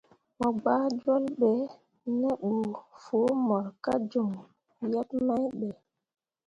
Mo 0.39 0.47
gɓah 0.63 0.83
jol 1.01 1.25
be 1.39 1.51
ne 2.19 2.29
ɓə 2.41 2.51
foo 3.03 3.29
mor 3.47 3.65
ka 3.83 3.93
joŋ 4.11 4.31
yebmain 4.91 5.47
ɗə. 5.59 5.69